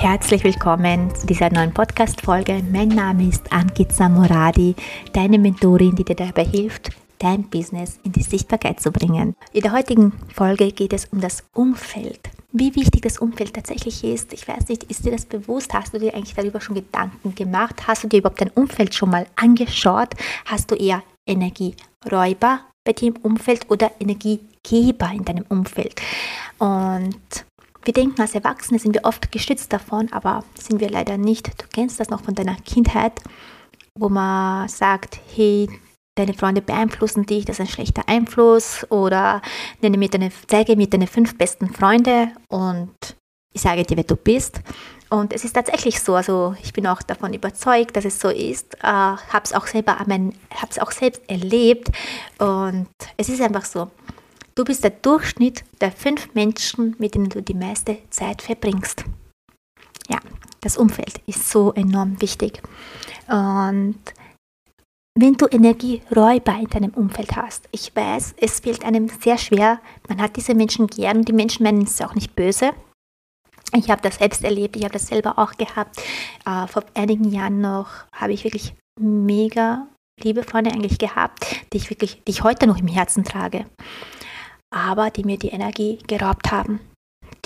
[0.00, 2.62] Herzlich willkommen zu dieser neuen Podcast-Folge.
[2.72, 4.74] Mein Name ist Ankit Samoradi,
[5.12, 6.88] deine Mentorin, die dir dabei hilft,
[7.18, 9.36] dein Business in die Sichtbarkeit zu bringen.
[9.52, 12.30] In der heutigen Folge geht es um das Umfeld.
[12.50, 15.74] Wie wichtig das Umfeld tatsächlich ist, ich weiß nicht, ist dir das bewusst?
[15.74, 17.86] Hast du dir eigentlich darüber schon Gedanken gemacht?
[17.86, 20.14] Hast du dir überhaupt dein Umfeld schon mal angeschaut?
[20.46, 26.00] Hast du eher Energieräuber bei dir im Umfeld oder Energiegeber in deinem Umfeld?
[26.58, 27.44] Und
[27.82, 31.48] wir denken, als Erwachsene sind wir oft geschützt davon, aber sind wir leider nicht.
[31.60, 33.20] Du kennst das noch von deiner Kindheit,
[33.98, 35.68] wo man sagt, hey,
[36.16, 39.40] deine Freunde beeinflussen dich, das ist ein schlechter Einfluss oder
[39.80, 43.16] nenne mir deine, zeige mir deine fünf besten Freunde und
[43.52, 44.60] ich sage dir, wer du bist.
[45.08, 48.74] Und es ist tatsächlich so, also ich bin auch davon überzeugt, dass es so ist.
[48.76, 50.14] Äh, habe es auch selber, habe
[50.70, 51.90] es auch selbst erlebt
[52.38, 53.90] und es ist einfach so.
[54.60, 59.06] Du bist der Durchschnitt der fünf Menschen, mit denen du die meiste Zeit verbringst.
[60.10, 60.18] Ja,
[60.60, 62.60] das Umfeld ist so enorm wichtig.
[63.26, 63.98] Und
[65.18, 70.20] wenn du Energieräuber in deinem Umfeld hast, ich weiß, es fällt einem sehr schwer, man
[70.20, 72.72] hat diese Menschen gern und die Menschen meinen es auch nicht böse.
[73.74, 76.02] Ich habe das selbst erlebt, ich habe das selber auch gehabt.
[76.44, 79.86] Äh, vor einigen Jahren noch habe ich wirklich mega
[80.22, 83.64] liebe Freunde eigentlich gehabt, die ich wirklich, die ich heute noch im Herzen trage
[84.74, 86.80] aber die mir die Energie geraubt haben,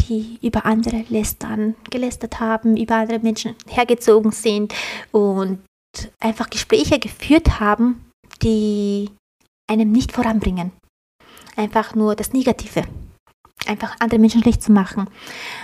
[0.00, 4.74] die über andere lästern, gelästert haben, über andere Menschen hergezogen sind
[5.12, 5.60] und
[6.20, 8.10] einfach Gespräche geführt haben,
[8.42, 9.10] die
[9.70, 10.72] einem nicht voranbringen.
[11.56, 12.82] Einfach nur das Negative.
[13.66, 15.08] Einfach andere Menschen schlecht zu machen.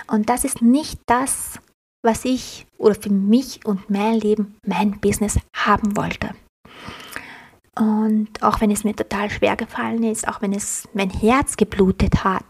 [0.07, 1.59] Und das ist nicht das,
[2.03, 6.31] was ich oder für mich und mein Leben, mein Business haben wollte.
[7.79, 12.23] Und auch wenn es mir total schwer gefallen ist, auch wenn es mein Herz geblutet
[12.23, 12.43] hat,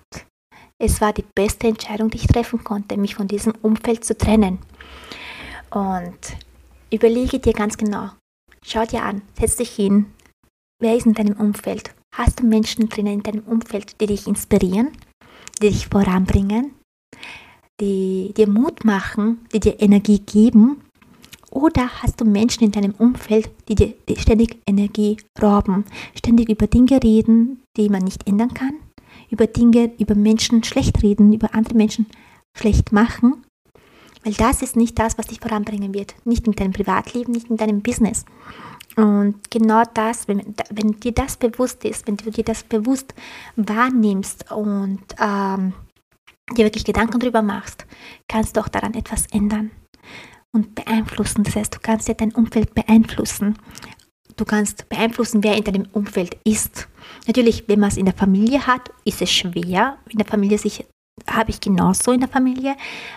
[0.79, 4.57] es war die beste Entscheidung, die ich treffen konnte, mich von diesem Umfeld zu trennen.
[5.69, 6.17] Und
[6.91, 8.09] überlege dir ganz genau,
[8.65, 10.07] schau dir an, setz dich hin,
[10.81, 11.93] wer ist in deinem Umfeld?
[12.15, 14.91] Hast du Menschen drinnen in deinem Umfeld, die dich inspirieren,
[15.61, 16.73] die dich voranbringen,
[17.79, 20.81] die dir Mut machen, die dir Energie geben
[21.51, 25.85] oder hast du Menschen in deinem Umfeld, die dir ständig Energie rauben,
[26.15, 28.73] ständig über Dinge reden, die man nicht ändern kann,
[29.29, 32.07] über Dinge, über Menschen schlecht reden, über andere Menschen
[32.57, 33.45] schlecht machen?
[34.23, 36.15] Weil das ist nicht das, was dich voranbringen wird.
[36.25, 38.23] Nicht in deinem Privatleben, nicht in deinem Business.
[38.95, 43.13] Und genau das, wenn, wenn dir das bewusst ist, wenn du dir das bewusst
[43.55, 45.73] wahrnimmst und ähm,
[46.55, 47.85] dir wirklich Gedanken darüber machst,
[48.27, 49.71] kannst du auch daran etwas ändern
[50.53, 51.43] und beeinflussen.
[51.43, 53.57] Das heißt, du kannst ja dein Umfeld beeinflussen.
[54.37, 56.87] Du kannst beeinflussen, wer in deinem Umfeld ist.
[57.27, 59.97] Natürlich, wenn man es in der Familie hat, ist es schwer.
[60.09, 60.85] In der Familie sich
[61.29, 62.75] habe ich genauso in der Familie.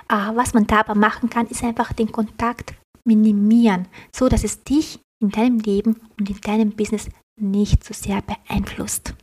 [0.08, 2.74] Aber was man da aber machen kann, ist einfach den Kontakt
[3.04, 7.08] minimieren, so dass es dich in deinem Leben und in deinem Business
[7.40, 9.14] nicht so sehr beeinflusst.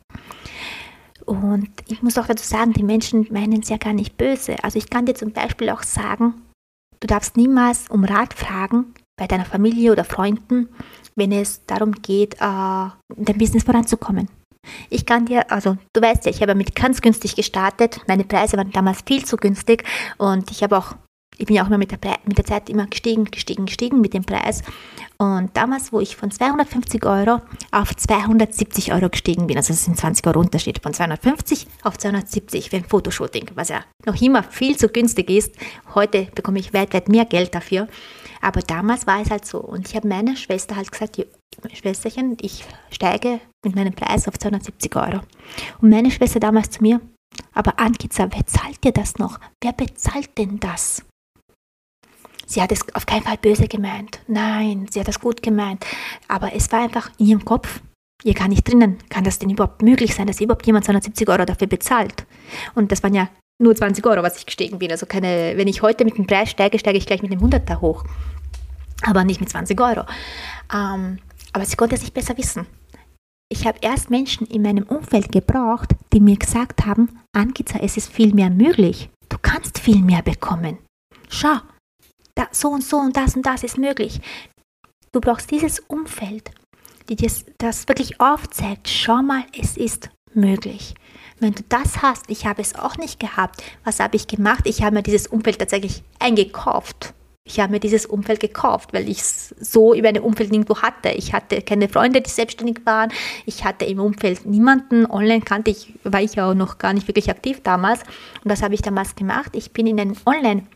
[1.26, 4.56] Und ich muss auch dazu sagen, die Menschen meinen es ja gar nicht böse.
[4.64, 6.34] Also ich kann dir zum Beispiel auch sagen,
[7.02, 10.70] Du darfst niemals um Rat fragen bei deiner Familie oder Freunden,
[11.16, 12.86] wenn es darum geht, äh,
[13.16, 14.30] in dein Business voranzukommen.
[14.92, 18.02] Ich kann dir, also du weißt ja, ich habe mit ganz günstig gestartet.
[18.08, 19.84] Meine Preise waren damals viel zu günstig
[20.20, 20.96] und ich habe auch
[21.41, 24.13] ich bin ja auch immer mit der, mit der Zeit immer gestiegen, gestiegen, gestiegen mit
[24.13, 24.62] dem Preis.
[25.18, 27.41] Und damals, wo ich von 250 Euro
[27.72, 32.69] auf 270 Euro gestiegen bin, also es sind 20 Euro Unterschied, von 250 auf 270
[32.69, 35.56] für ein Fotoshooting, was ja noch immer viel zu günstig ist.
[35.96, 37.88] Heute bekomme ich weit, weit mehr Geld dafür.
[38.40, 39.59] Aber damals war es halt so.
[39.59, 41.25] Und ich habe meiner Schwester halt gesagt,
[41.73, 45.22] Schwesterchen, ich steige mit meinem Preis auf 270 Euro.
[45.81, 47.02] Und meine Schwester damals zu mir,
[47.53, 49.40] aber Ankiza, wer zahlt dir das noch?
[49.63, 51.03] Wer bezahlt denn das?
[52.52, 54.20] Sie hat es auf keinen Fall böse gemeint.
[54.28, 55.86] Nein, sie hat das gut gemeint.
[56.28, 57.80] Aber es war einfach in ihrem Kopf,
[58.26, 58.98] ihr gar nicht drinnen.
[59.08, 62.26] Kann das denn überhaupt möglich sein, dass überhaupt jemand 270 Euro dafür bezahlt?
[62.76, 64.92] Und das waren ja nur 20 Euro, was ich gestiegen bin.
[64.92, 67.80] Also keine, wenn ich heute mit dem Preis steige, steige ich gleich mit dem 100er
[67.80, 68.03] hoch.
[69.04, 70.02] Aber nicht mit 20 Euro.
[70.74, 71.20] Ähm,
[71.54, 72.68] aber sie konnte es nicht besser wissen.
[73.47, 78.12] Ich habe erst Menschen in meinem Umfeld gebraucht, die mir gesagt haben, Angiza, es ist
[78.12, 79.09] viel mehr möglich.
[79.30, 80.80] Du kannst viel mehr bekommen.
[81.30, 81.59] Schau,
[82.41, 84.20] da, so und so und das und das ist möglich.
[85.11, 86.52] Du brauchst dieses Umfeld,
[87.09, 88.90] die dir das wirklich aufzeigt.
[88.90, 90.96] Schau mal, es ist möglich.
[91.40, 94.61] Wenn du das hast, ich habe es auch nicht gehabt, was habe ich gemacht?
[94.66, 97.14] Ich habe mir dieses Umfeld tatsächlich eingekauft.
[97.43, 101.09] Ich habe mir dieses Umfeld gekauft, weil ich es so über ein Umfeld nirgendwo hatte.
[101.09, 103.11] Ich hatte keine Freunde, die selbstständig waren.
[103.47, 105.08] Ich hatte im Umfeld niemanden.
[105.08, 108.03] Online kannte ich, war ich auch noch gar nicht wirklich aktiv damals.
[108.44, 109.55] Und das habe ich damals gemacht.
[109.55, 110.67] Ich bin in ein Online-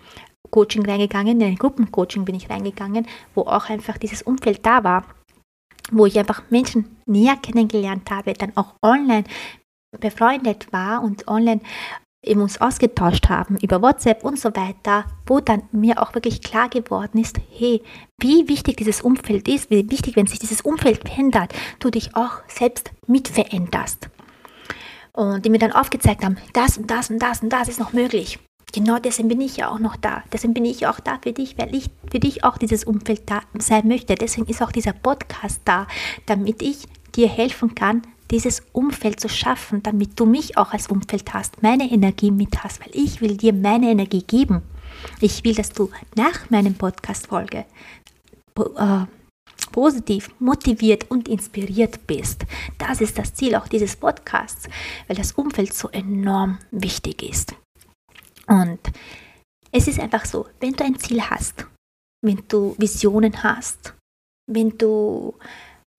[0.56, 5.04] Coaching reingegangen, in ein Gruppencoaching bin ich reingegangen, wo auch einfach dieses Umfeld da war,
[5.92, 9.26] wo ich einfach Menschen näher kennengelernt habe, dann auch online
[10.00, 11.60] befreundet war und online
[12.24, 16.70] eben uns ausgetauscht haben über WhatsApp und so weiter, wo dann mir auch wirklich klar
[16.70, 17.84] geworden ist, hey,
[18.22, 22.40] wie wichtig dieses Umfeld ist, wie wichtig, wenn sich dieses Umfeld verändert, du dich auch
[22.48, 24.10] selbst mitveränderst.
[25.12, 27.92] Und die mir dann aufgezeigt haben, das und das und das und das ist noch
[27.92, 28.40] möglich.
[28.74, 30.24] Genau deswegen bin ich ja auch noch da.
[30.34, 33.42] Deswegen bin ich auch da für dich, weil ich für dich auch dieses Umfeld da
[33.58, 34.16] sein möchte.
[34.16, 35.88] Deswegen ist auch dieser Podcast da,
[36.26, 38.02] damit ich dir helfen kann,
[38.32, 42.82] dieses Umfeld zu schaffen, damit du mich auch als Umfeld hast, meine Energie mit hast,
[42.82, 44.64] weil ich will dir meine Energie geben.
[45.22, 47.66] Ich will, dass du nach meinem Podcast-Folge
[48.58, 49.06] äh,
[49.72, 52.46] positiv, motiviert und inspiriert bist.
[52.78, 54.68] Das ist das Ziel auch dieses Podcasts,
[55.08, 57.56] weil das Umfeld so enorm wichtig ist.
[58.48, 58.80] Und
[59.72, 61.68] es ist einfach so, wenn du ein Ziel hast,
[62.24, 63.94] wenn du Visionen hast,
[64.48, 65.36] wenn du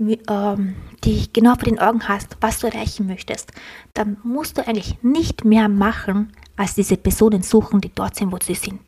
[0.00, 3.52] ähm, die genau vor den Augen hast, was du erreichen möchtest,
[3.94, 8.38] dann musst du eigentlich nicht mehr machen, als diese Personen suchen, die dort sind, wo
[8.42, 8.80] sie sind,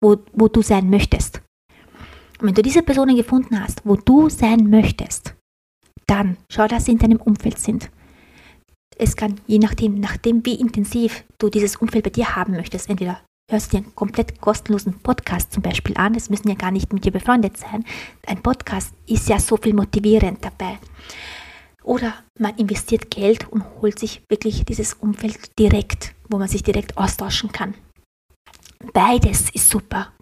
[0.00, 1.42] wo, wo du sein möchtest.
[2.40, 5.34] Und wenn du diese Personen gefunden hast, wo du sein möchtest,
[6.06, 7.90] dann schau, dass sie in deinem Umfeld sind.
[8.96, 13.20] Es kann je nachdem, nachdem wie intensiv du dieses Umfeld bei dir haben möchtest, entweder
[13.50, 16.14] hörst dir einen komplett kostenlosen Podcast zum Beispiel an.
[16.14, 17.84] Es müssen ja gar nicht mit dir befreundet sein.
[18.26, 20.78] Ein Podcast ist ja so viel motivierend dabei.
[21.82, 26.96] Oder man investiert Geld und holt sich wirklich dieses Umfeld direkt, wo man sich direkt
[26.96, 27.74] austauschen kann.
[28.92, 30.12] Beides ist super.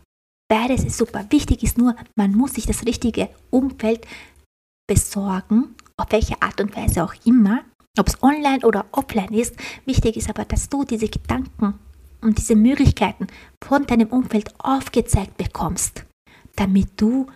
[0.48, 1.24] Beides ist super.
[1.30, 4.06] Wichtig ist nur, man muss sich das richtige Umfeld
[4.88, 7.64] besorgen, auf welche Art und Weise auch immer,
[7.98, 9.56] ob es online oder offline ist.
[9.84, 11.74] Wichtig ist aber, dass du diese Gedanken
[12.20, 13.26] und diese Möglichkeiten
[13.62, 16.04] von deinem Umfeld aufgezeigt bekommst,
[16.56, 17.26] damit du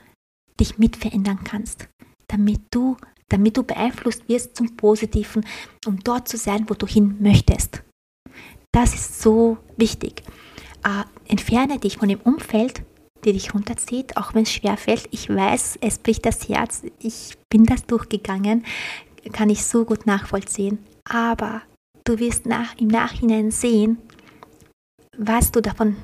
[0.59, 1.89] dich mitverändern kannst,
[2.29, 2.97] damit du,
[3.29, 5.45] damit du beeinflusst wirst zum Positiven,
[5.87, 7.83] um dort zu sein, wo du hin möchtest.
[8.73, 10.23] Das ist so wichtig.
[10.85, 12.83] Äh, entferne dich von dem Umfeld,
[13.25, 15.09] der dich runterzieht, auch wenn es schwer fällt.
[15.11, 16.83] Ich weiß, es bricht das Herz.
[16.99, 18.65] Ich bin das durchgegangen,
[19.33, 20.79] kann ich so gut nachvollziehen.
[21.05, 21.63] Aber
[22.05, 23.99] du wirst nach, im Nachhinein sehen,
[25.17, 25.97] was du davon,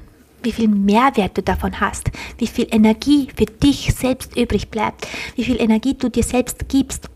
[0.42, 5.44] wie viel Mehrwert du davon hast, wie viel Energie für dich selbst übrig bleibt, wie
[5.44, 7.06] viel Energie du dir selbst gibst,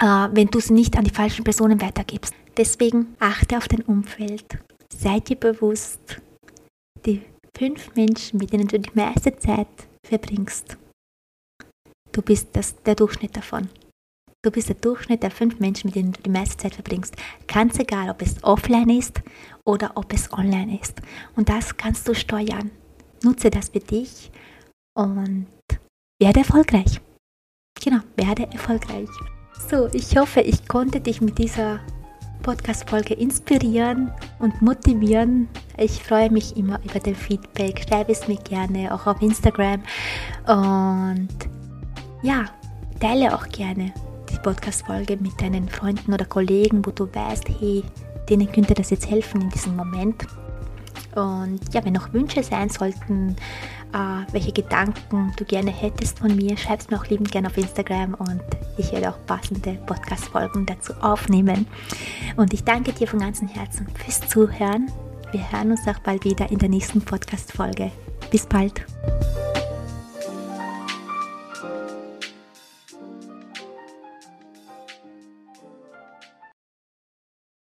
[0.00, 2.34] äh, wenn du sie nicht an die falschen Personen weitergibst.
[2.56, 4.58] Deswegen achte auf dein Umfeld,
[4.94, 6.20] sei dir bewusst,
[7.06, 7.22] die
[7.56, 9.68] fünf Menschen, mit denen du die meiste Zeit
[10.04, 10.76] verbringst,
[12.12, 13.68] du bist das, der Durchschnitt davon.
[14.42, 17.14] Du bist der Durchschnitt der fünf Menschen, mit denen du die meiste Zeit verbringst.
[17.46, 19.20] Ganz egal, ob es offline ist
[19.64, 21.02] oder ob es online ist.
[21.36, 22.70] Und das kannst du steuern.
[23.22, 24.30] Nutze das für dich
[24.96, 25.46] und
[26.18, 27.02] werde erfolgreich.
[27.84, 29.10] Genau, werde erfolgreich.
[29.68, 31.80] So, ich hoffe, ich konnte dich mit dieser
[32.42, 35.48] Podcast-Folge inspirieren und motivieren.
[35.76, 37.84] Ich freue mich immer über dein Feedback.
[37.86, 39.82] Schreibe es mir gerne, auch auf Instagram.
[40.46, 41.28] Und
[42.22, 42.46] ja,
[43.00, 43.92] teile auch gerne
[44.30, 47.82] die Podcast-Folge mit deinen Freunden oder Kollegen, wo du weißt, hey,
[48.28, 50.26] denen könnte das jetzt helfen in diesem Moment.
[51.14, 53.36] Und ja, wenn noch Wünsche sein sollten,
[53.92, 57.56] äh, welche Gedanken du gerne hättest von mir, schreib es mir auch liebend gerne auf
[57.56, 58.42] Instagram und
[58.78, 61.66] ich werde auch passende Podcast-Folgen dazu aufnehmen.
[62.36, 64.90] Und ich danke dir von ganzem Herzen fürs Zuhören.
[65.32, 67.90] Wir hören uns auch bald wieder in der nächsten Podcast-Folge.
[68.30, 68.84] Bis bald.